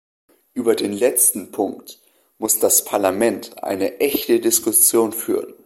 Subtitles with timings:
[0.55, 1.99] Über den letzten Punkt
[2.39, 5.53] muss das Parlament eine echte Diskussion führen.